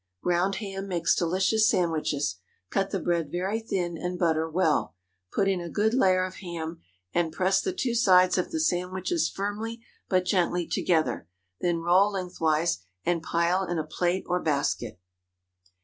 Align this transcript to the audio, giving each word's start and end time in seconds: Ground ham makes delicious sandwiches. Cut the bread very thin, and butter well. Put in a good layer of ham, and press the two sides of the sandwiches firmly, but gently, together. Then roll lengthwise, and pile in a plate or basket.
Ground 0.23 0.55
ham 0.55 0.87
makes 0.87 1.13
delicious 1.15 1.69
sandwiches. 1.69 2.37
Cut 2.71 2.89
the 2.89 2.99
bread 2.99 3.31
very 3.31 3.59
thin, 3.59 3.99
and 3.99 4.17
butter 4.17 4.49
well. 4.49 4.95
Put 5.31 5.47
in 5.47 5.61
a 5.61 5.69
good 5.69 5.93
layer 5.93 6.25
of 6.25 6.37
ham, 6.37 6.81
and 7.13 7.31
press 7.31 7.61
the 7.61 7.71
two 7.71 7.93
sides 7.93 8.35
of 8.35 8.49
the 8.49 8.59
sandwiches 8.59 9.29
firmly, 9.29 9.83
but 10.09 10.25
gently, 10.25 10.65
together. 10.65 11.27
Then 11.59 11.81
roll 11.81 12.13
lengthwise, 12.13 12.79
and 13.05 13.21
pile 13.21 13.63
in 13.63 13.77
a 13.77 13.83
plate 13.83 14.23
or 14.25 14.41
basket. 14.41 14.99